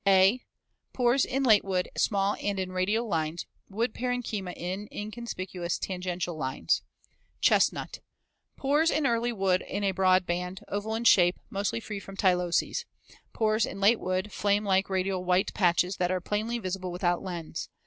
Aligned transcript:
(a) 0.07 0.41
Pores 0.93 1.25
in 1.25 1.43
late 1.43 1.63
wood 1.63 1.87
small 1.95 2.35
and 2.41 2.59
in 2.59 2.71
radial 2.71 3.07
lines, 3.07 3.45
wood 3.69 3.93
parenchyma 3.93 4.51
in 4.57 4.87
inconspicuous 4.91 5.77
tangential 5.77 6.35
lines. 6.35 6.81
Chestnut. 7.39 7.99
Pores 8.57 8.89
in 8.89 9.05
early 9.05 9.31
wood 9.31 9.61
in 9.61 9.83
a 9.83 9.91
broad 9.91 10.25
band, 10.25 10.61
oval 10.67 10.95
in 10.95 11.03
shape, 11.03 11.35
mostly 11.51 11.79
free 11.79 11.99
from 11.99 12.17
tyloses. 12.17 12.85
Pores 13.31 13.63
in 13.63 13.79
late 13.79 13.99
wood 13.99 14.25
in 14.25 14.31
flame 14.31 14.65
like 14.65 14.89
radial 14.89 15.23
white 15.23 15.53
patches 15.53 15.97
that 15.97 16.09
are 16.09 16.19
plainly 16.19 16.57
visible 16.57 16.91
without 16.91 17.21
lens. 17.21 17.69